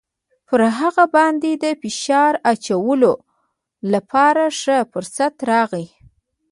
پر 0.47 0.61
هغه 0.79 1.05
باندې 1.15 1.51
د 1.63 1.65
فشار 1.81 2.33
اچولو 2.51 3.13
لپاره 3.93 4.43
ښه 4.59 4.77
فرصت 4.91 5.33
راغلی. 5.51 5.87